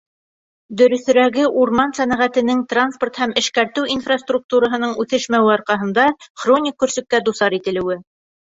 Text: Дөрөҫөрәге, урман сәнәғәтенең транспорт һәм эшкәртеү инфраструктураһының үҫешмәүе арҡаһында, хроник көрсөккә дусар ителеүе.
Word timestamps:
Дөрөҫөрәге, 0.77 1.43
урман 1.63 1.93
сәнәғәтенең 1.97 2.63
транспорт 2.73 3.21
һәм 3.25 3.35
эшкәртеү 3.43 3.85
инфраструктураһының 3.97 4.97
үҫешмәүе 5.05 5.55
арҡаһында, 5.59 6.09
хроник 6.43 6.83
көрсөккә 6.87 7.25
дусар 7.31 7.61
ителеүе. 7.63 8.03